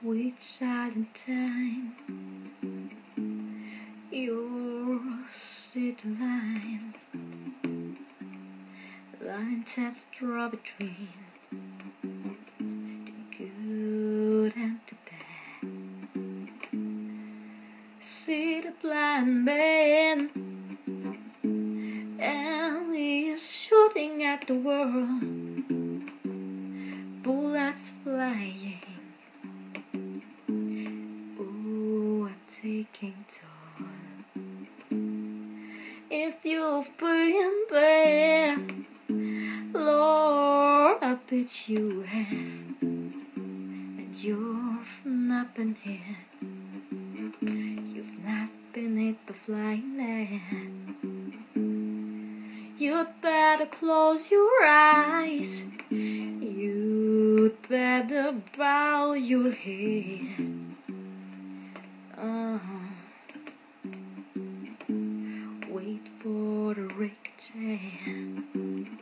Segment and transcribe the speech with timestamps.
[0.00, 1.92] sweet in time.
[4.12, 6.94] Your city line,
[9.20, 11.08] line that's draw between
[12.02, 15.66] the good and the bad.
[17.98, 20.30] See the blind man,
[22.20, 25.22] and he's shooting at the world,
[27.22, 28.87] bullets flying.
[32.62, 33.86] Taking toll.
[36.10, 38.58] If you've been bad,
[39.72, 46.00] Lord, I bet you have, and you've not been hit.
[47.40, 50.40] You've not been hit by flying lead.
[52.76, 55.66] You'd better close your eyes.
[55.90, 60.58] You'd better bow your head.
[66.98, 68.98] The wreckage.